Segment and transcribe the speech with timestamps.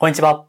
[0.00, 0.46] こんにちは。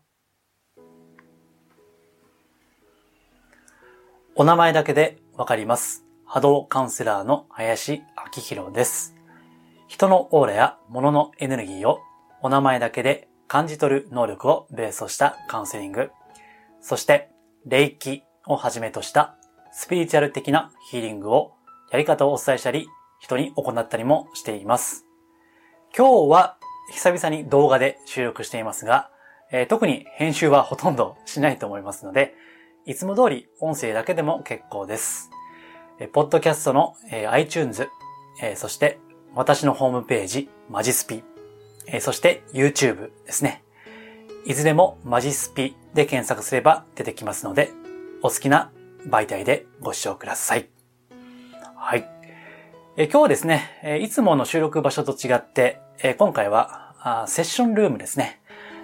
[4.36, 6.06] お名前だけでわかります。
[6.24, 9.15] 波動カウンセラーの林明宏です。
[9.88, 11.97] 人のオーラや物のエネルギーを
[12.43, 16.11] お名前だけで感じ取る能力をベースとしたカウンセリング、
[16.79, 17.31] そして
[17.66, 19.36] 霊気をはじめとした
[19.71, 21.54] スピリチュアル的なヒーリングを
[21.91, 22.88] やり方をお伝えしたり、
[23.20, 25.05] 人に行ったりもしています。
[25.97, 26.57] 今日は
[26.91, 29.09] 久々に動画で収録していますが、
[29.52, 32.35] えー特に編集はほとんどしないと思いますので、
[32.85, 35.31] いつも通り音声だけでも結構です。
[35.99, 37.89] えーポッドキャストの、えー iTunes、
[38.43, 38.99] えーそして
[39.33, 41.23] 私のホームページ、マジスピ、
[41.88, 43.63] えーそして YouTube ですね。
[44.45, 47.71] いずれもマジスピで検索すれば出てきますので、
[48.21, 48.71] お好きな
[49.07, 50.69] 媒体でご視聴ください。
[51.75, 52.07] はい。
[52.97, 55.79] え今日はですね、いつもの収録場所と違って、
[56.17, 58.38] 今回はセッションルームですね。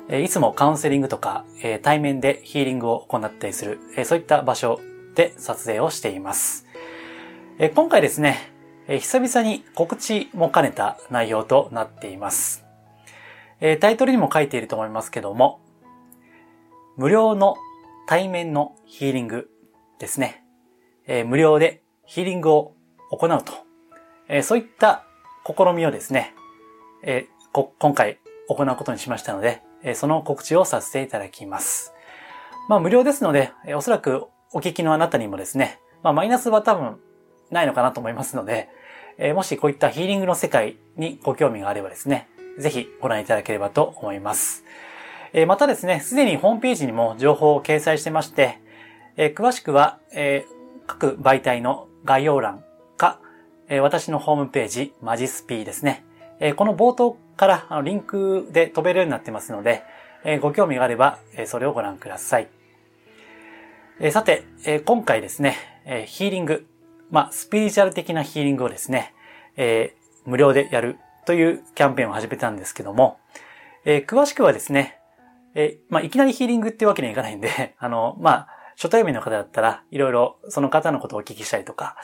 [0.08, 4.80] えいつもカウンセリングとか、え対面でヒーリングを行ったりする、そういった場所
[5.16, 6.68] で撮影をしています。
[7.58, 8.52] え今回ですね、
[8.88, 12.66] え久々に告知も兼ねた内容となっています。
[13.60, 15.60] えタイトルにも書いていると思いますけども、
[16.98, 17.56] 無料の
[18.08, 19.50] 対面のヒーリング
[19.98, 20.44] ですね。
[21.08, 22.76] え無料でヒーリングを
[23.10, 23.54] 行うと。
[24.28, 25.04] えそういった
[25.48, 26.36] 試みをですね、
[27.02, 29.64] え今回行うことにしましたので、
[29.94, 31.94] その告知をさせていただきます。
[32.68, 36.98] まあ無料ですので、おそらくお聞きのあなたにもですね、まあマイナスは多分
[37.52, 38.70] ないのかなと思いますので、
[39.18, 44.64] えもしこういったヒーリングの世界にご興味があればですね、ぜひご覧いただければと思います。
[45.34, 48.60] えまたですね、すでにホームページにも情報を掲載してまして、
[49.18, 50.46] え詳しくは、え
[50.88, 52.64] 各媒体の概要欄
[52.98, 53.20] か、
[53.68, 56.06] え私のホームページ、マジスピーですね。
[56.40, 59.84] えこの冒頭からあのリンクで飛べるようになってますので、
[60.24, 62.48] えご興味があれば、えそれをご覧ください。
[64.00, 66.66] えさて、え今回ですね、えヒーリング、
[67.12, 69.14] まあ、スピリチュアル的なヒーリングをですね、
[69.56, 70.98] えー無料でやる
[71.28, 73.20] というキャンペーンを始めたんですけども、
[73.86, 74.98] えー詳しくはですね、
[75.54, 81.96] えーまあ、いきなりヒーリングってわけにはいかないんで、 あの、まあ、初対面の方だったら、いろいろその方のことをお聞きしたりとか、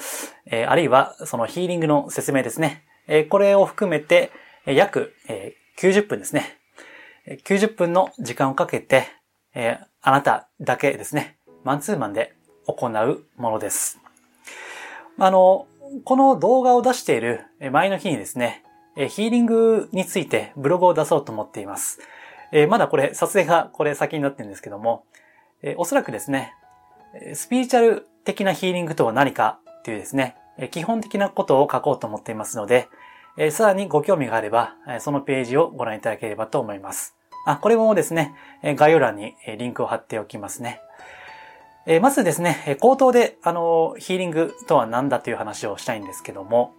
[0.46, 2.86] えあるいはそのヒーリングの説明ですね。
[3.08, 4.32] えこれを含めて、
[4.66, 5.14] 約、
[5.78, 6.58] 90分ですね。
[7.28, 9.08] 90分の時間をかけて、
[10.02, 12.34] あなただけですね、マンツーマンで
[12.68, 14.00] 行うものです。
[15.18, 15.68] あの、
[16.06, 17.42] この動画を出している
[17.72, 18.64] 前の日にですね、
[18.96, 22.00] ヒーリングについてブログを出そうと思っています。
[22.70, 25.06] まだこれ、撮影がこれ先になってるんですけども、
[25.78, 26.54] おそらくですね、
[27.34, 30.36] スピリチュアル的なヒーリングとは何かっていうですね、
[30.72, 32.88] 基本的なことを書こうと思っていますので、
[33.38, 37.16] えーさらにご興味があれば、えそのページをご覧いただければと思います。
[37.46, 40.82] あ、これもですね、え概要欄にえリンクを貼っておきますね。
[41.86, 46.74] えーまずですね、え口頭で、あのヒーリングとは何だという話をしたいんですけども、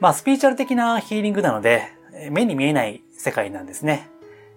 [0.00, 1.84] まあ、スピリチュアル的なヒーリングなので、
[2.30, 4.08] 目に見えない世界なんですね。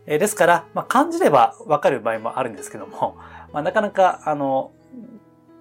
[0.07, 3.15] えーですから、まあ、感じればわかる場合もあるんですけども、
[3.53, 4.71] まあ、なかなか、あの、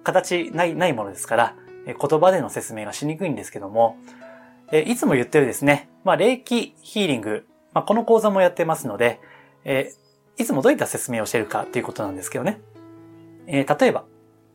[0.03, 3.97] 形ない、ないものですから、言葉での説明がしにくいんですけども、
[4.71, 9.19] えいつも言ってるですね、まあ、霊気ヒーリング、まあ、この講座もやってますので、
[9.65, 9.91] え
[10.37, 12.61] いつもどういった説明をしているかということなんですけどね。
[13.47, 14.05] え例えば、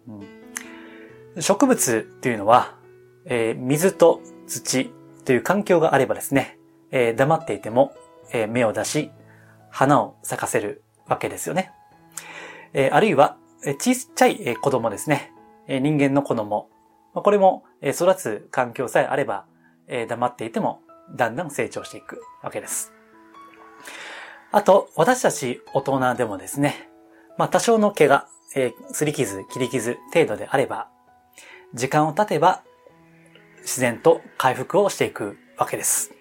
[0.08, 0.44] うん
[1.40, 2.76] 植物っていうのは、
[3.26, 4.92] え水と土
[5.24, 6.58] という環境があればですね、
[6.92, 7.92] え黙っていても、
[8.32, 9.10] え芽を出し、
[9.70, 11.72] 花を咲かせるわけですよね。
[12.72, 13.36] えあるいは、
[13.66, 15.32] えー小さい子供ですね。
[15.66, 16.68] え人間の子供。
[17.14, 19.46] これも、え育つ環境さえあれば、
[19.88, 20.82] え黙っていても、
[21.14, 22.92] だんだん成長していくわけです。
[24.52, 26.88] あと、私たち大人でもですね、
[27.36, 30.88] まあ多少の怪我、えー、擦り傷、切り傷程度であれば、
[31.74, 32.62] 時間を経てば
[33.62, 36.12] 自然と回復をしていくわけです。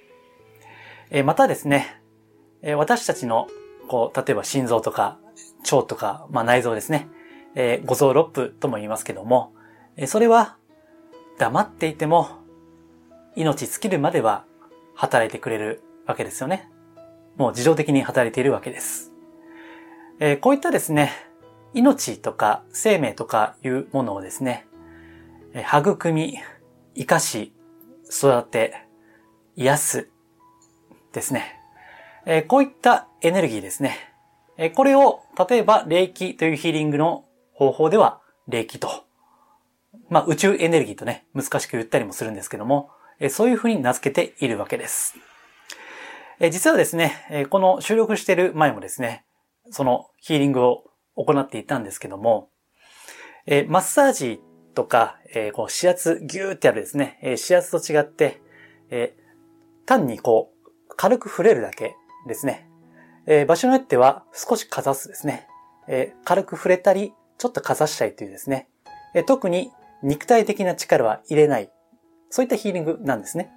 [1.11, 2.01] えーまたですね、
[2.63, 3.47] えー私たちの、
[3.87, 5.19] こう、例えば心臓とか
[5.71, 7.07] 腸とか、まあ内臓ですね、
[7.55, 9.53] えー五臓六腑とも言いますけども、
[9.95, 10.57] えーそれは
[11.37, 12.42] 黙っていても
[13.35, 14.45] 命尽きるまでは
[14.95, 16.69] 働いてくれるわけですよね。
[17.35, 19.11] もう自動的に働いているわけです。
[20.19, 21.11] えーこういったですね、
[21.73, 24.67] 命とか生命とかいうものをですね、
[25.53, 26.37] え育み、
[26.95, 27.53] 生かし、
[28.05, 28.75] 育て、
[29.55, 30.09] 癒す
[31.11, 31.59] ですね。
[32.25, 34.13] えーこういったエネルギーですね。
[34.57, 39.05] えこれを、例えば、霊気というヒーリングの方法では、霊気と。
[40.09, 42.91] まあ、宇宙エネルギーとね、難しく言ったりもするんですけども、
[43.29, 45.15] そういうふうに名付けているわけです。
[46.51, 49.23] 実はですね、この収録している前もですね、
[49.69, 50.83] そのヒーリングを
[51.15, 52.49] 行っていたんですけども、
[53.67, 54.41] マッサージ
[54.73, 55.17] とか、
[55.53, 58.41] こう、指圧、ギューってやるですね、えー、指圧と違って、
[59.85, 61.95] 単にこう、軽く触れるだけ
[62.27, 62.67] ですね。
[63.47, 65.47] 場所によっては少しかざすですね。
[66.25, 68.67] 軽く触れたり、ちょっとかざしたいというですね。
[69.27, 69.71] 特に
[70.01, 71.71] 肉体的な力は入れない。
[72.33, 73.51] そういったヒーリングなんですね。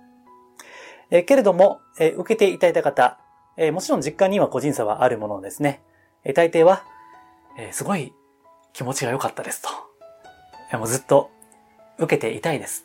[1.10, 3.18] え、けれども、え、受けていただいた方、
[3.56, 5.82] え、もちろん実感には個人差はあるものですね。
[6.24, 6.84] え、大抵は、
[7.56, 8.12] え、すごい
[8.74, 9.70] 気持ちが良かったですと。
[10.74, 11.30] えもうずっと
[11.96, 12.84] 受けていたいです。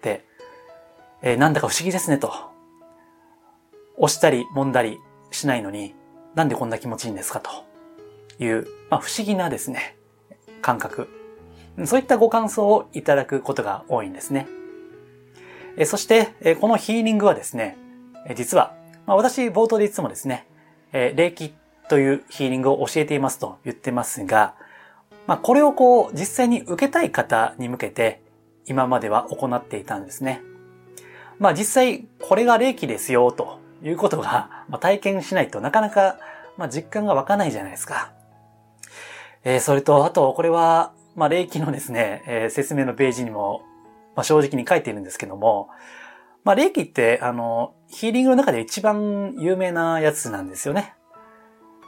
[0.00, 0.24] で、
[1.22, 2.32] え、なんだか不思議ですねと。
[3.96, 5.00] 押したり揉んだり
[5.32, 5.96] しないのに、
[6.36, 7.50] なんでこんな気持ちいいんですかと
[8.38, 9.96] いう、まあ、不思議なですね、
[10.60, 11.08] 感覚。
[11.84, 14.46] そういったご感想をいただくことが多いんですね。
[15.76, 17.76] えそして、えこのヒーリングはですね、
[18.36, 18.74] 実は、
[19.06, 20.46] まあ、私冒頭でいつもですね、
[20.92, 21.54] え霊気
[21.88, 24.54] というヒーリングを教えていますと言ってますが、
[25.26, 28.22] まあ、これをこう、実際に受けたい方に向けて、
[28.66, 30.42] 今までは行っていたんですね。
[31.38, 36.18] まあ、実際、これが霊気ですよ、ということが、ま、体験しないとなかなか、
[36.56, 38.12] まあ、実感が湧かないじゃないですか。
[39.44, 43.62] えー、それと、あと、これは、まあ、霊気のですね、えー、説明のページにも、
[44.14, 45.68] まあ、正直に書いているんですけども、
[46.44, 50.94] まあ、霊気って、あの、ヒーリングの中で一番有名なやつなんですよね。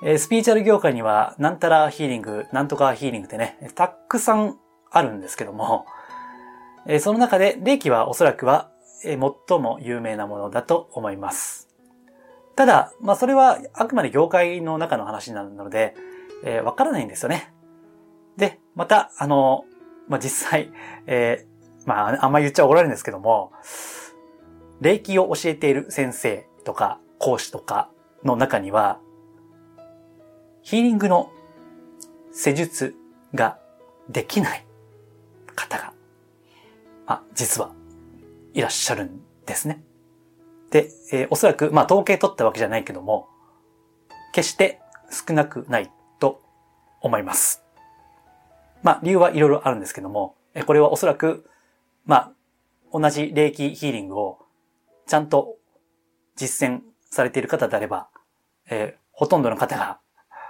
[0.02, 4.58] えスピーチャル業界には、なんたらヒーリング、なんとかヒーリングってね、たくさん
[4.90, 5.86] あるんですけども、
[6.86, 8.70] えその中で、霊気はおそらくは、
[9.04, 9.18] え
[9.48, 11.68] 最も有名なものだと思います。
[12.56, 15.94] ただ、まあそれはあくまで業界の中の話なので、
[16.44, 17.54] え、わからないんですよね。
[18.36, 19.64] で、また、あの、
[20.08, 20.70] まあ実際、
[21.06, 21.46] え、
[21.86, 23.52] まああんま言っちゃ怒られるんですけども、
[24.80, 27.90] 霊気を教えている先生とか講師とか
[28.22, 28.98] の中には、
[30.62, 31.30] ヒーリングの
[32.32, 32.96] 施術
[33.34, 33.58] が
[34.08, 34.66] できない
[35.54, 35.92] 方が、
[37.06, 37.72] あ、実は
[38.54, 39.82] いらっしゃるんですね。
[40.70, 43.28] で、えー、おそらく、まあ統計取ったわけじゃないけども、
[44.32, 46.42] 決して少なくないと
[47.00, 47.62] 思います。
[48.82, 50.34] まあ理由はいろいろあるんですけども、
[50.66, 51.48] これはおそらく、
[52.04, 52.32] まあ
[52.92, 54.38] 同じ霊気ヒーリングを
[55.06, 55.56] ちゃんと
[56.36, 56.80] 実践
[57.10, 58.08] されている方であれば、
[58.68, 59.98] えー、ほとんどの方が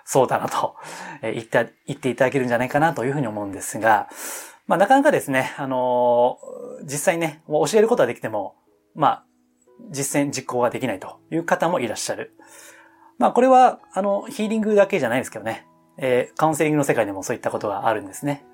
[0.04, 0.76] そうだなと、
[1.22, 4.08] え言って、言っていただけるんじゃないかなというふうに思うんですが、
[4.66, 8.54] まあなかなかですね、あのー、実際ね、教えることはできても、
[8.94, 9.24] まあ、
[9.90, 12.32] 実践、実行ができないという方もいらっしゃる。
[13.18, 15.66] まあこれは、あの、ヒーリングだけじゃないですけどね、
[15.96, 18.44] えー、カウンセリングの世界でもそういったことがあるんですね。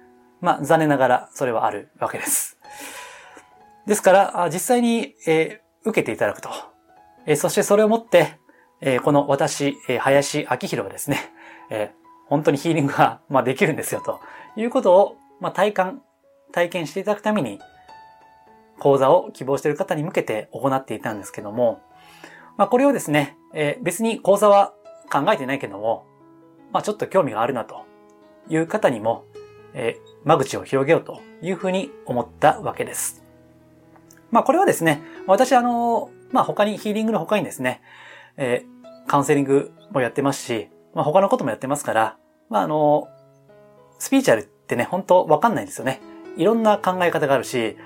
[0.40, 2.59] まあ残念ながらそれはあるわけです。
[3.86, 6.50] ですから、実際に、えー、受けていただくと。
[7.26, 8.38] えー、そしてそれをもって、
[8.80, 11.18] えー、この私、えー、林明宏がですね、
[11.70, 14.20] えー、本当にヒーリングが、 まあ、できるんですよ、と
[14.56, 16.02] いうことを、まあ、体感、
[16.52, 17.60] 体験していただくために、
[18.78, 21.80] 講座を希望している方に向けて行っていたんですけども、
[22.56, 24.72] まあ、これをですね、えー、別に講座は
[25.12, 26.06] 考えてないけども、
[26.72, 27.84] まあ、ちょっと興味があるなと
[28.48, 29.24] いう方にも、
[29.74, 33.22] えー、間口を広げようというふうに思ったわけです。
[34.30, 37.82] まあ、これはですね、私あの、まあ、他に、ヒーリングの他にですね、
[38.36, 42.16] えー、カウンセリングもやってますし、まあ、他のこともやってますから、
[42.48, 43.08] まあ、あの、
[43.98, 46.00] スピーチャルってね、本当わかんないんですよね。
[46.36, 47.76] いろんな考え方があるし、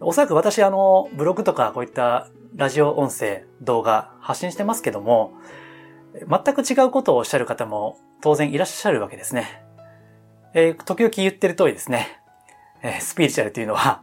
[0.00, 5.32] おそらく私あの、ブログとかこういったラジオ音声、動画発信してますけども、
[6.14, 9.65] 全く違うことをおっしゃる方も当然いらっしゃるわけですね。
[10.58, 12.20] えー、時々言ってる通りですね、
[12.82, 14.02] えー、スピリチュアルというのは、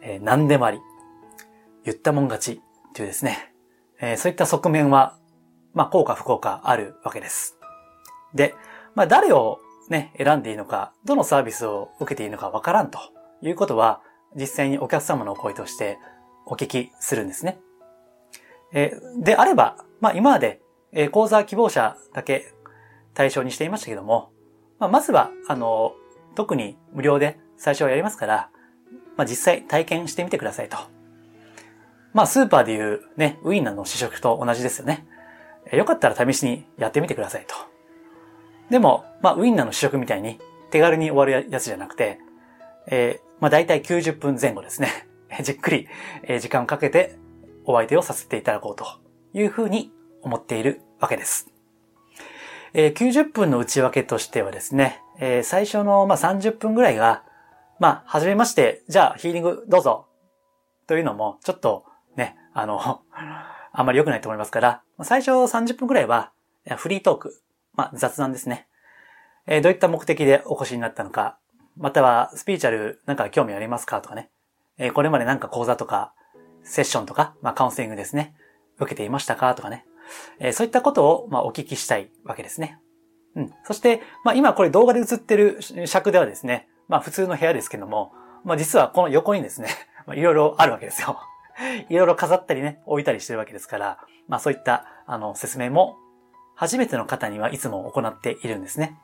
[0.00, 0.78] えー、何でもあり、
[1.84, 2.62] 言ったもん勝ち
[2.94, 3.52] というですね、
[4.00, 5.18] えー、そういった側面は
[5.74, 7.56] まあ、効果不効果あるわけです。
[8.34, 8.54] で、
[8.94, 12.98] まあ、誰をね、選んでいいのか、どのサービスを受けていいのかわからんと
[13.42, 14.00] いうことは、
[14.34, 15.98] 実際にお客様のお声として
[16.46, 17.58] お聞きするんですね。
[18.72, 20.60] えであれば、まあ、今まで、
[20.92, 22.52] え講座希望者だけ
[23.14, 24.32] 対象にしていましたけども、
[24.78, 25.94] まあ、まずは、あの、
[26.34, 28.50] 特に無料で最初はやりますから、
[29.16, 30.76] まあ、実際体験してみてくださいと。
[32.14, 35.06] まあ、スーパーでいうね、ウインナーの試食と同じですよね。
[35.72, 37.54] よかったら試しにやってみてくださいと。
[38.70, 40.38] でも、まあ、ウインナーの試食みたいに
[40.70, 42.20] 手軽に終わるやつじゃなくて、
[42.86, 45.08] えー、まあ、大体90分前後ですね。
[45.42, 45.88] じっくり、
[46.22, 47.16] え時間をかけて
[47.64, 48.86] お相手をさせていただこうと
[49.34, 49.92] いうふうに
[50.22, 51.47] 思っているわけです。
[52.74, 57.22] えー、90分の内訳としてはですね、えー、最初の、まあ、30分ぐらいが、
[57.78, 60.06] まあ、はじめまして、じゃあヒーリングどうぞ
[60.86, 61.84] というのも、ちょっと
[62.16, 63.02] ね、あの、
[63.72, 66.32] あんまり良くないと思いますから、最初30分くらいは
[66.76, 67.42] フリートーク。
[67.74, 68.66] まあ、雑談ですね。
[69.46, 71.38] えー、どういった目的でお越しになったのか、
[71.76, 74.30] またはスピーチャルなんか興味ありますかとかね。
[74.78, 76.12] えー、これまでなんか講座とか、
[76.64, 78.34] セッションとか、まあ、カウンセリングですね。
[78.78, 79.86] 受けていましたかとかね。
[80.38, 82.78] えー、そういったことを、まあ、お聞きしたいわけですね。
[83.36, 83.52] うん。
[83.64, 88.12] そして、まあ、今これ動画で映ってる尺ではですね、まあ、普通の部屋ですけども、
[88.44, 89.68] まあ、実はこの横にですね、
[90.06, 91.20] まあ、いろいろあるわけですよ。
[91.88, 93.98] いろいろ飾ったりね、置いたりしてるわけですから、
[94.28, 95.96] まあそういった、あの、説明も、
[96.54, 98.98] 初めての方にはいつも行っているんですね。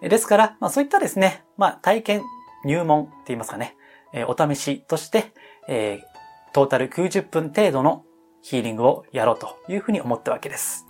[0.00, 2.22] ですから、まあそういったですね、まあ体験、
[2.64, 3.76] 入門って言いますかね、
[4.12, 5.32] えー、お試しとして、
[5.68, 8.04] えー、トータル90分程度の
[8.48, 10.86] ヒーリングをやろうというふうに思ったわけです。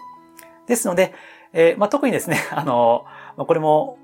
[0.68, 1.12] ですので、
[1.52, 3.04] えー、まあ特にですね、 あの、
[3.36, 3.98] これも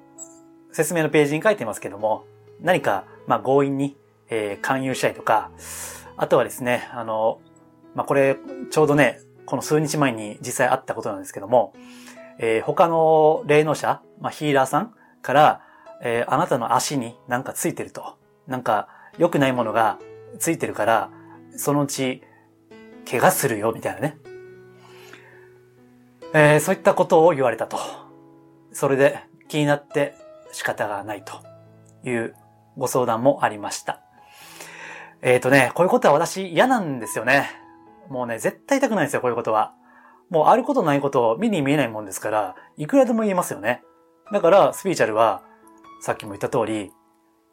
[0.72, 2.24] 説明のページに書いてますけども、
[2.60, 3.96] 何か、まあ強引に、
[4.28, 5.52] えー、勧誘したりとか、
[6.16, 7.38] あとはですね、あの、
[7.94, 8.36] まあ、これ、
[8.70, 11.74] ちょうどね、この数日前に実際あったことなんですけども、
[12.40, 15.60] えー、他の霊能者、まあ、ヒーラーさんから、
[16.02, 18.16] えー、あなたの足になんかついてると。
[18.48, 19.98] なんか、良くないものが
[20.40, 21.10] ついてるから、
[21.56, 22.22] そのうち、
[23.08, 24.18] 怪我するよ、みたいなね。
[26.32, 27.78] えー、そういったことを言われたと。
[28.72, 30.14] それで気になって
[30.52, 31.42] 仕方がないと
[32.08, 32.34] いう
[32.76, 34.00] ご相談もありました。
[35.22, 37.50] えっ、ー、とね、こういうことは私嫌なんですよね。
[38.08, 39.74] もうね、絶対痛くないんですよ、こういうことは。
[40.28, 43.82] もうあることないことを見に見えないもんですから、いくらでも言えますよね。
[44.32, 45.42] だから、スピーチャルは、
[46.00, 46.92] さっきも言った通り、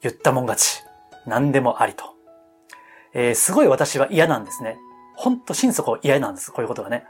[0.01, 0.83] 言ったもん勝ち。
[1.25, 2.15] 何でもありと。
[3.13, 4.77] えー、すごい私は嫌なんですね。
[5.13, 6.51] ほんと心底嫌なんです。
[6.51, 7.05] こういうことがね。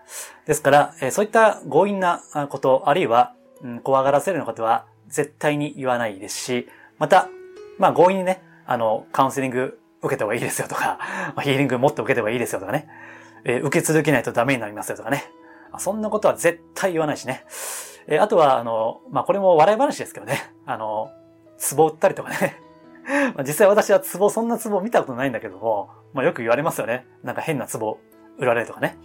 [0.45, 6.67] ですから、え、そういった強引なこと、あるいは、うん、怖がらせるようなことは絶対に言わないですし、
[6.97, 7.29] また、
[7.77, 10.99] まあ強引にね、あの、カウンセリング受けた方がいいですよとか、
[11.41, 12.87] ヒーリングもっと受けた方がいいですよとかね、
[13.43, 15.31] えー、受け続けないとダメになりますよとかね。
[15.77, 17.45] そんなことは絶対言わないしね。
[18.07, 20.51] えー、あとは、あの、まあ、これも笑い話ですけどね。
[20.65, 21.11] あの、
[21.75, 22.61] 壺売ったりとかね。
[23.45, 27.05] 実際私は壺、そんな壺見たことないんだけども、まあ、よく言われますよね。
[27.23, 27.99] なんか変な壺
[28.37, 28.97] 売られるとかね。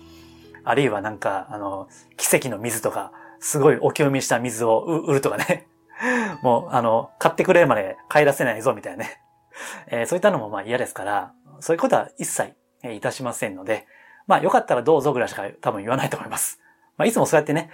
[0.64, 5.68] あるいはなんか、あの、奇跡の水とか、すごいお清めした水を売るとかね。
[6.42, 9.20] もう、あの、買ってくれるまで帰らせないぞみたいなね。
[9.88, 13.86] えー、そういったのもまあ嫌ですから、そういうことは一切、えいたしませんので、
[14.26, 16.60] まあよかったらどうぞぐらいしか多分言わないと思います。
[16.96, 17.70] まあいつもそうやってね、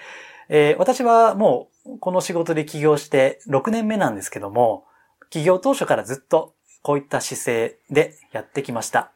[0.49, 4.85] えー、私はもうこの仕事で起業して6年目なんですけども、
[5.31, 9.12] 起業当初からずっとこういった姿勢でやってきました。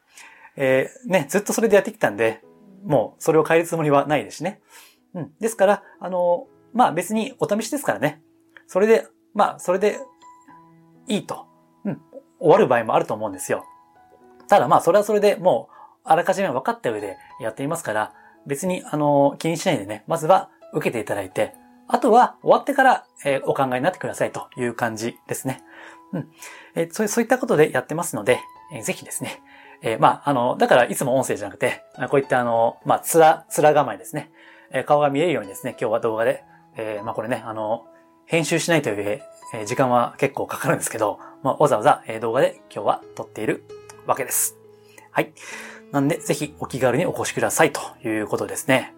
[0.57, 2.43] えー、ね、ずっとそれでやってきたんで、
[2.85, 4.61] もうそれを変えるつもりはないですしね。
[5.15, 5.33] うん。
[5.41, 8.23] ですから、あの、まあ別にお試しですからね。
[8.67, 9.99] それで、まあそれで
[11.09, 11.47] いいと。
[11.85, 12.01] うん。
[12.39, 13.65] 終わる場合もあると思うんですよ。
[14.49, 18.13] ただまあそれはそれでもうあらかじめ分かった上でやっていますから、
[18.47, 21.55] 別にあの気にしないでね、まずは受けていただいて、
[21.89, 25.63] あとは終わってから、えー、お考えになってくださいという感じですね。
[26.13, 26.29] うん。
[26.75, 28.41] えー、そうそういったことでやってますので、
[28.73, 29.41] えー、ぜひですね。
[29.83, 34.31] えー、まあ、あの、だからいつも音声じゃなくて、こういったあの、まあ、つら、つら構えですね。
[34.71, 36.45] えー、顔が見えるようにですね、今日は動画で、
[36.77, 37.87] えー、まあこれね、あの、
[38.27, 39.23] 編集しないという、
[39.55, 43.65] えー、時間は結構かかるんですけど、まあ、わざわざ、え動画で今日は撮っている
[44.07, 44.57] わけです。
[45.13, 45.33] はい。
[45.93, 48.95] なんで、ぜひお気軽にお越しくださいということですね。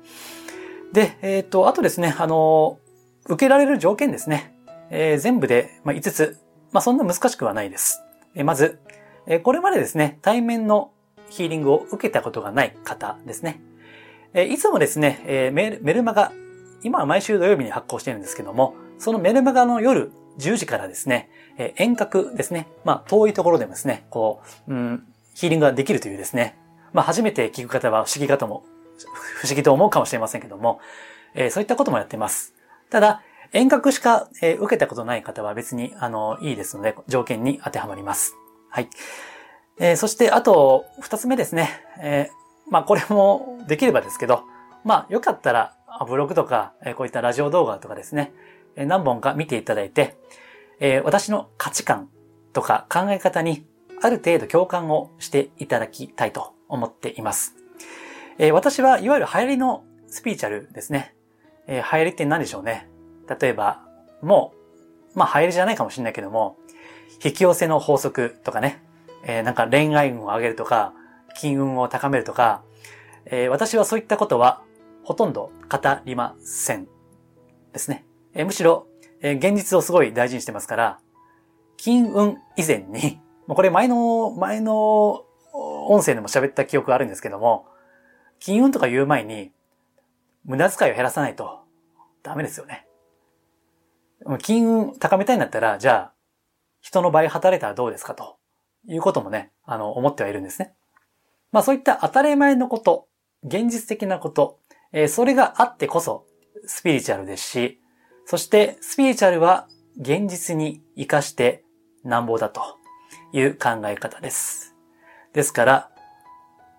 [0.93, 2.79] で、えっ、ー、と、あとですね、あの、
[3.27, 4.55] 受けられる条件ですね。
[4.91, 6.39] えー、全部で、まあ、5つ。
[6.73, 8.03] まあ、そんな難しくはないです。
[8.35, 8.81] えー、まず、
[9.29, 10.91] え、これまでですね、対面の
[11.29, 13.61] ヒーリングを受けたことがない方ですね。
[14.33, 16.33] え、いつもですね、え、メルマガ、
[16.83, 26.57] 今は毎週土曜日に発行してるんですけども、そのメルマガの夜10時からですね、え、遠隔ですね、まあ、遠いところでもですね、こう、うん、ヒーリングができるというですね、
[26.95, 28.65] まあ、初めて聞く方は不思議かとも、
[29.43, 30.81] 不思議と思うかもしれませんけども、
[31.35, 32.55] え、そういったこともやってます。
[32.89, 38.35] ただ、遠隔しか、え、受けたことない方は別に、あの、いいですので、条件に当てはまります。
[38.71, 38.89] はい。
[39.79, 41.85] えー、そして、あと、二つ目ですね。
[42.01, 44.45] えー、まあ、これもできればですけど、
[44.85, 45.75] まあ、よかったら、
[46.07, 48.33] ブログとか、え、こういったラジオ動画とかですね、
[48.77, 50.17] え、何本か見ていただいて、
[50.81, 52.09] えー、私の価値観
[52.53, 53.67] とか考え方に
[54.01, 57.55] ある程度共感をしていただきたいと思っています。
[58.39, 61.15] えー、私はいわゆる流行りのスピーチャルですね。
[61.67, 62.89] えー、流行りって何でしょうね。
[63.41, 63.83] 例えば、
[64.23, 64.55] も
[65.15, 66.57] う、まあ流行りじゃないかもしれないけども、
[67.25, 68.83] 引き寄せの法則とかね、
[69.25, 70.93] えー、なんか恋愛運を上げるとか、
[71.35, 72.63] 金運を高めるとか、
[73.27, 74.63] えー、私はそういったことは
[75.05, 76.89] ほとんど語りません。
[77.73, 78.05] ですね。
[78.35, 78.87] えー、むしろ、
[79.21, 80.99] えー、現実をすごい大事にしてますから、
[81.77, 87.67] 金運以前に、 もうこれ前の、前の音声でも喋った記憶があるんですけども、
[88.39, 89.53] 金運とか言う前に、
[90.45, 91.61] 無駄遣いを減らさないと
[92.23, 92.87] ダメですよね。
[94.39, 96.13] 金運高めたいんだったら、じゃあ、
[96.81, 98.15] 人の倍働いたらどうですか？
[98.15, 98.39] と
[98.87, 100.75] いうこともね、あの、思ってはいるんですね。
[101.53, 103.09] まあそういった当たり前のこと、
[103.43, 104.59] 現実的なこと、
[104.93, 106.27] えー、それがあってこそ
[106.67, 107.81] スピリチュアルですし、
[108.27, 109.69] そしてスピリチュアルは
[109.99, 111.65] 現実に活かして
[112.05, 112.61] なんぼだと
[113.33, 114.75] いう考え方です。
[115.33, 115.91] ですから、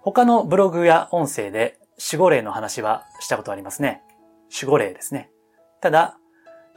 [0.01, 1.77] 他のブログや音声で
[2.11, 4.01] 守護霊の話はしたことありますね。
[4.49, 5.29] 守護霊ですね。
[5.81, 6.17] ただ、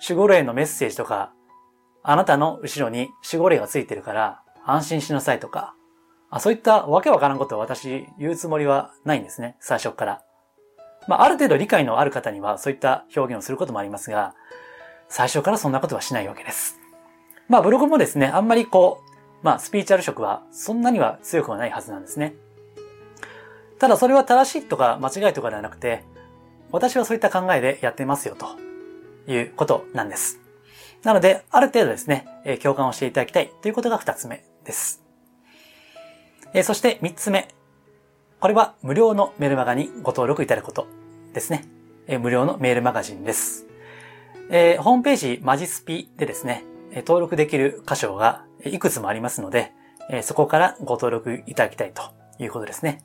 [0.03, 1.33] 守護霊のメッセージとか、
[2.03, 5.75] あなたの後ろに守護霊がついてるから安心しなさいとか、
[6.31, 10.23] あそういったわけわからんことを私言うつもりはないんですね、最初から。
[11.09, 14.35] まあ、ある程度理解のある方にはそういった表現をすることもありますが、
[15.09, 16.79] 最初からそんなことはしないわけです。
[17.49, 19.03] まあ、ブログもですね、あんまりこ
[19.43, 22.35] う、まあ、スピーチャル色はそんなには強くはないはずなんですね。
[23.79, 26.05] ただそれは正しいとか間違いとかではなくて、
[26.71, 28.47] 私はそういった考えでやってますよと
[29.31, 30.42] いうことなんです。
[31.05, 35.03] なので、ある程度ですね、え共感をしていただきたいということが二つ目です。
[36.55, 37.49] えそして三つ目。
[38.41, 40.87] これは無料のメールマガにご登録いただくこと
[41.33, 41.65] ですね。
[42.07, 43.67] え無料のメールマガジンです。
[44.51, 46.65] えホームページマジスピでですね、
[46.99, 49.73] 登録できる箇所がいくつもありますので、
[50.23, 52.03] そこからご登録いただきたいと
[52.39, 53.05] いうことですね。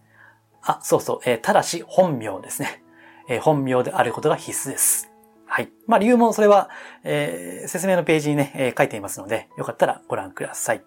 [0.62, 2.84] あ、そうそう、ただし本名ですね。
[3.42, 5.10] 本名であることが必須です。
[5.48, 5.72] はい。
[5.88, 6.70] まあ理由もそれは、
[7.04, 10.84] えー、説明のページにね、えー、書いていますので、よかったらご覧ください。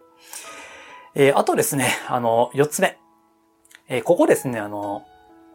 [1.15, 2.99] えー、あとですね、あの、四つ目。
[3.89, 5.05] えー、ここですね、あの、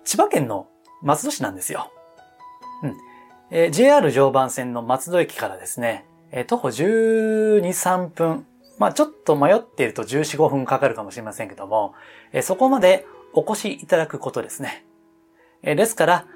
[0.04, 0.68] 千葉県の
[1.02, 1.92] 松戸市なんですよ。
[2.84, 2.98] うん。
[3.52, 8.46] えー、JR 常磐線の松戸駅からですね、えー、徒歩12、3分。
[8.78, 11.94] まあちょっと迷っていると14、5分かかるかもしれませんけども、
[12.34, 14.86] えー、そこまでお越しいただくことですね。
[15.64, 16.28] えー、ですから、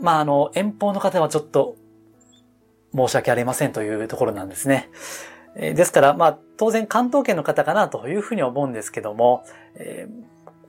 [0.00, 1.76] まああの、遠方の方はちょっと
[2.94, 4.90] 申し訳ありませんというところなんですね。
[5.54, 10.08] ですから、まあ当然関東圏の方かなというふうに思うんですけども、え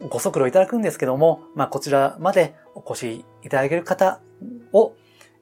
[0.01, 4.19] ー、ご足労いただくんですけども、まあこちらまでお越しいただける方
[4.73, 4.93] を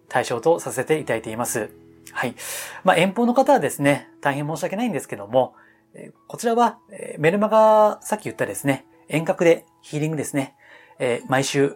[0.10, 1.69] 対象とさせていただいています。
[2.12, 2.36] はい。
[2.84, 5.56] まあ、遠方の方はですね、大変申し訳ないんですけども、
[6.28, 6.80] こちらは、
[7.17, 10.56] メルマガ、さっき言ったですね、遠隔でヒーリングですね、
[10.99, 11.75] え毎週、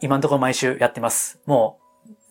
[0.00, 1.40] 今のところ毎週やってます。
[1.46, 1.78] も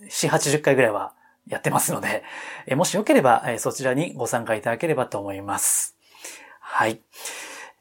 [0.02, 1.14] う、4、80回ぐらいは
[1.50, 2.24] やってますので、
[2.68, 5.98] えもしよければ、えそちらにご参加いただければと思います。
[6.60, 7.02] はい。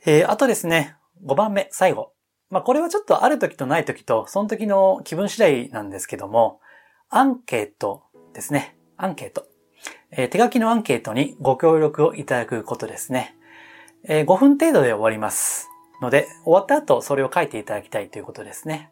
[0.07, 2.13] えー、あとですね、5番目、最後。
[2.51, 6.61] まあ、これはちょっとある時とない時と、その時の気分次第なんですけども、
[7.11, 8.77] アンケートですね。
[8.97, 9.47] アンケート。
[10.11, 13.37] えー、手書きのアンケートにご協力をいただくことですね。
[14.05, 15.69] えー、5分程度で終わります。
[16.01, 18.91] ので、終わった後それを書いていただきたいということですね。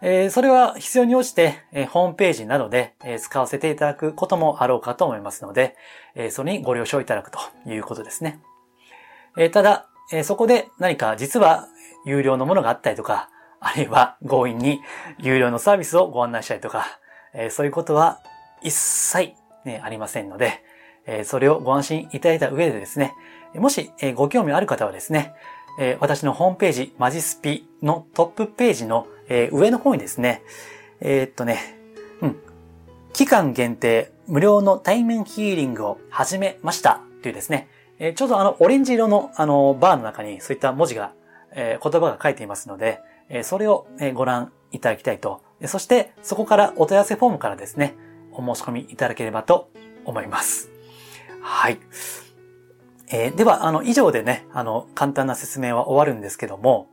[0.00, 5.76] え、それは必要に応じて、え、ホームページなどで、え、使わせていただくこともあろうかと思いますので、
[6.14, 8.40] えそれにご了承いただくということですね。
[9.36, 11.68] えただ、えそこで何か実は
[12.04, 13.28] 有料のものがあったりとか、
[13.60, 14.80] あるいは強引に
[15.18, 16.86] 有料のサービスをご案内したりとか、
[17.34, 18.20] えそういうことは
[18.62, 19.34] 一切、
[19.64, 20.62] ね、ありませんので、
[21.06, 23.14] えそれをご安心いただいた上でですね、
[23.54, 25.34] もし、えご興味ある方はですね、
[25.80, 30.42] え私のホームページ、マジスピのトップページの、え上の方にですね、
[31.00, 31.78] えー、っとね、
[32.20, 32.36] うん、
[33.12, 41.12] 期間限定無料の対面ヒーリングを始めましたというですね、えちょうどあの、オレンジ色のあの、バーの中にそういった文字が、
[41.52, 47.96] え言葉が書いていますので、えそれを、えご覧いただきたいとそして、そこからお問い合わせフォームからですね、
[48.32, 49.70] お申し込みいただければと
[50.04, 50.70] 思います。
[51.40, 51.78] はい。
[53.10, 56.88] えー、では、あの、以上でね、あの、簡単な説明は終わるんですけども、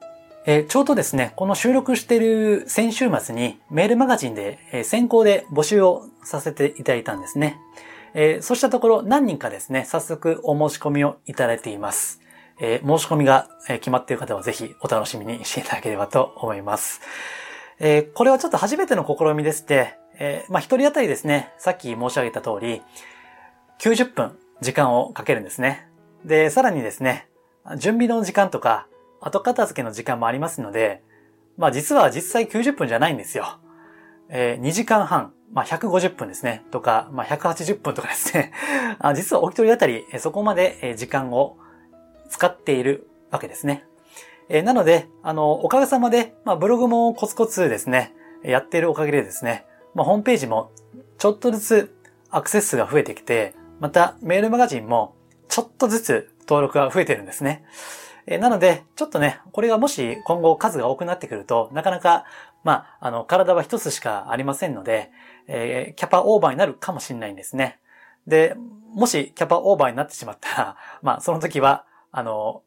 [0.47, 7.60] えー、ちょうどですね、この収録してる先週末にメールマガジンで、えー、先行で募集をさせていただいたんですね。
[8.13, 12.21] えー、そうしたところ何人かですね、早速お申し込みをいただいています。
[12.60, 17.01] え、申し込みが決まっている方はぜひお楽しみにしていただければと思います。
[17.79, 22.84] え、これはちょっと初めての試みでして、え、まあ、一人当たりですね、さっき申し上げた通り、
[23.79, 25.88] 90分時間をかけるんですね。
[26.23, 27.27] で、さらにですね、
[27.77, 28.88] 準備の時間とか、
[29.26, 31.02] 後片付けの時間もありますので、
[31.58, 33.58] まあ実は実際90分じゃないんですよ。
[34.30, 38.54] えー、2時間半、まあ150分ですね、とか、まあ180分とかですね。
[39.00, 41.58] あ実はお一人当たり、そこまで時間を
[42.30, 43.84] 使っているわけですね。
[44.48, 50.72] えー、なので、あの、おかげさまで、まあ、ブログもコツコツですね、やっているおかげでですね、まあ、ホームページも
[51.18, 51.96] ちょっとずつ
[52.30, 55.16] アクセス数が増えてきて、またメールマガジンも
[55.48, 57.64] ちょっとずつ登録が増えてるんですね。
[58.28, 62.26] え、なので、ちょっとね、これがもし今後数が多くなってくると、なかなか、
[62.64, 65.12] まあ、あの、体は一つしかありませんので、
[65.48, 67.80] えー、キャパオーバーになるかもしれないんですね。
[68.26, 68.56] で、
[68.94, 72.64] もしキャパオーバーになってしまったら、 まあ、その時は、あの、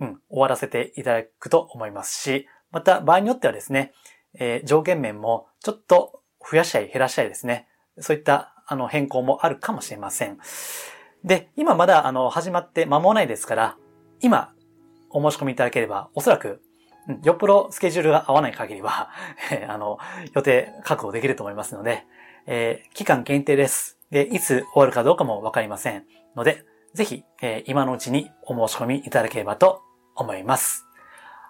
[0.00, 3.92] うん、終わらせていただくと思いますし、また場合によってはですね、
[4.34, 7.66] えー、上限面もちょっと増やしたり減らしたりですね、
[7.98, 10.38] そういったあの変更もあるかもしれません。
[11.24, 13.76] で、今まだあの始まって間もないですから、
[14.20, 14.52] 今
[15.10, 16.62] お申し込みいただければ、おそらく、
[17.22, 19.10] よっぽどスケジュールが合わない限りは
[19.50, 19.98] え、あの、
[20.34, 22.06] 予定確保できると思いますので、
[22.46, 23.98] えー、期間限定です。
[24.10, 26.04] で、いつ終わるかどうかもわかりません
[26.36, 29.82] ので、ぜひ、えー、今のうちにお申し込みいただければと
[30.14, 30.86] 思います。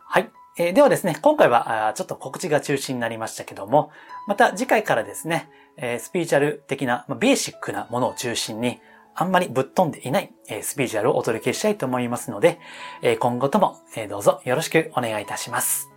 [0.06, 0.30] はい。
[0.56, 3.90] えー、ではですね、今回はちょっと告知が中心になりましたけども、
[4.26, 8.80] また次回からですね、えー、スピーチャル的な、まあ、ベーシックなものを中心に、
[9.20, 12.60] あんまりぶっ飛んでいない、え、スピーチュアルをお届けしたいと思いますので、
[13.02, 15.90] え、今後とも、え、どうぞよろしくお願いいたします。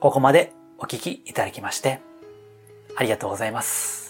[0.00, 2.00] ここまでお聞きいただきまして、
[2.96, 4.05] ありがとうございます。